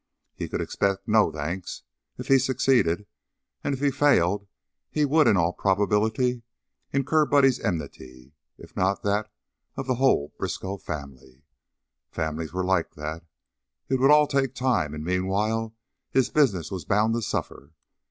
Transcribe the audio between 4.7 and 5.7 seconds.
he would in all